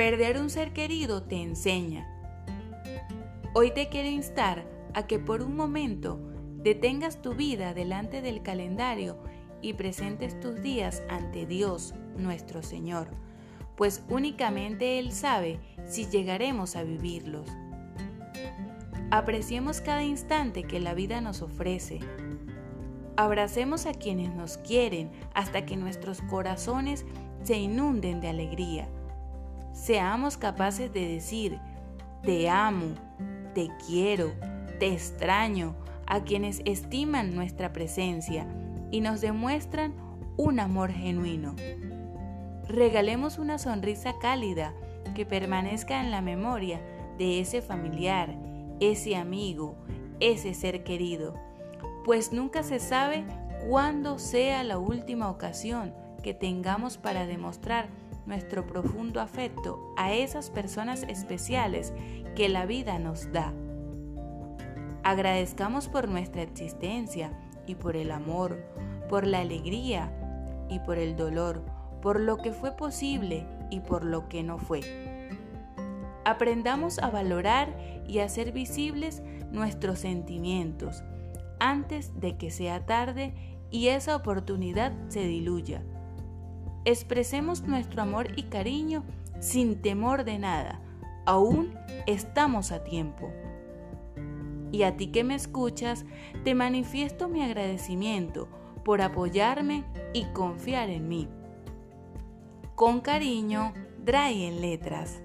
Perder 0.00 0.40
un 0.40 0.48
ser 0.48 0.72
querido 0.72 1.24
te 1.24 1.42
enseña. 1.42 2.08
Hoy 3.52 3.70
te 3.74 3.90
quiero 3.90 4.08
instar 4.08 4.64
a 4.94 5.06
que 5.06 5.18
por 5.18 5.42
un 5.42 5.54
momento 5.54 6.18
detengas 6.54 7.20
tu 7.20 7.34
vida 7.34 7.74
delante 7.74 8.22
del 8.22 8.42
calendario 8.42 9.18
y 9.60 9.74
presentes 9.74 10.40
tus 10.40 10.62
días 10.62 11.02
ante 11.10 11.44
Dios, 11.44 11.92
nuestro 12.16 12.62
Señor, 12.62 13.08
pues 13.76 14.02
únicamente 14.08 14.98
Él 14.98 15.12
sabe 15.12 15.60
si 15.86 16.06
llegaremos 16.06 16.76
a 16.76 16.82
vivirlos. 16.82 17.50
Apreciemos 19.10 19.82
cada 19.82 20.02
instante 20.02 20.62
que 20.62 20.80
la 20.80 20.94
vida 20.94 21.20
nos 21.20 21.42
ofrece. 21.42 22.00
Abracemos 23.18 23.84
a 23.84 23.92
quienes 23.92 24.34
nos 24.34 24.56
quieren 24.56 25.10
hasta 25.34 25.66
que 25.66 25.76
nuestros 25.76 26.22
corazones 26.22 27.04
se 27.42 27.58
inunden 27.58 28.22
de 28.22 28.28
alegría. 28.28 28.88
Seamos 29.72 30.36
capaces 30.36 30.92
de 30.92 31.06
decir, 31.06 31.58
te 32.22 32.48
amo, 32.48 32.94
te 33.54 33.68
quiero, 33.86 34.32
te 34.78 34.92
extraño, 34.92 35.74
a 36.06 36.24
quienes 36.24 36.60
estiman 36.64 37.36
nuestra 37.36 37.72
presencia 37.72 38.44
y 38.90 39.00
nos 39.00 39.20
demuestran 39.20 39.94
un 40.36 40.58
amor 40.58 40.90
genuino. 40.90 41.54
Regalemos 42.66 43.38
una 43.38 43.58
sonrisa 43.58 44.14
cálida 44.20 44.74
que 45.14 45.24
permanezca 45.24 46.00
en 46.00 46.10
la 46.10 46.20
memoria 46.20 46.80
de 47.16 47.40
ese 47.40 47.62
familiar, 47.62 48.36
ese 48.80 49.14
amigo, 49.14 49.76
ese 50.18 50.52
ser 50.52 50.82
querido, 50.82 51.34
pues 52.04 52.32
nunca 52.32 52.62
se 52.62 52.80
sabe 52.80 53.24
cuándo 53.68 54.18
sea 54.18 54.64
la 54.64 54.78
última 54.78 55.30
ocasión 55.30 55.94
que 56.22 56.34
tengamos 56.34 56.98
para 56.98 57.26
demostrar 57.26 57.88
nuestro 58.30 58.64
profundo 58.64 59.20
afecto 59.20 59.92
a 59.96 60.12
esas 60.12 60.50
personas 60.50 61.02
especiales 61.02 61.92
que 62.36 62.48
la 62.48 62.64
vida 62.64 62.98
nos 63.00 63.32
da. 63.32 63.52
Agradezcamos 65.02 65.88
por 65.88 66.08
nuestra 66.08 66.42
existencia 66.42 67.32
y 67.66 67.74
por 67.74 67.96
el 67.96 68.12
amor, 68.12 68.62
por 69.08 69.26
la 69.26 69.40
alegría 69.40 70.12
y 70.70 70.78
por 70.78 70.96
el 70.96 71.16
dolor, 71.16 71.64
por 72.00 72.20
lo 72.20 72.36
que 72.36 72.52
fue 72.52 72.76
posible 72.76 73.46
y 73.68 73.80
por 73.80 74.04
lo 74.04 74.28
que 74.28 74.44
no 74.44 74.58
fue. 74.58 74.80
Aprendamos 76.24 77.00
a 77.00 77.10
valorar 77.10 77.74
y 78.06 78.20
a 78.20 78.26
hacer 78.26 78.52
visibles 78.52 79.22
nuestros 79.50 79.98
sentimientos 79.98 81.02
antes 81.58 82.20
de 82.20 82.36
que 82.36 82.52
sea 82.52 82.86
tarde 82.86 83.34
y 83.72 83.88
esa 83.88 84.14
oportunidad 84.14 84.92
se 85.08 85.26
diluya. 85.26 85.82
Expresemos 86.84 87.62
nuestro 87.62 88.02
amor 88.02 88.28
y 88.36 88.44
cariño 88.44 89.04
sin 89.38 89.82
temor 89.82 90.24
de 90.24 90.38
nada. 90.38 90.80
Aún 91.26 91.74
estamos 92.06 92.72
a 92.72 92.84
tiempo. 92.84 93.30
Y 94.72 94.84
a 94.84 94.96
ti 94.96 95.08
que 95.08 95.24
me 95.24 95.34
escuchas, 95.34 96.06
te 96.44 96.54
manifiesto 96.54 97.28
mi 97.28 97.42
agradecimiento 97.42 98.48
por 98.84 99.02
apoyarme 99.02 99.84
y 100.14 100.24
confiar 100.26 100.88
en 100.90 101.08
mí. 101.08 101.28
Con 102.76 103.00
cariño, 103.00 103.74
Dry 104.02 104.44
en 104.44 104.62
Letras. 104.62 105.22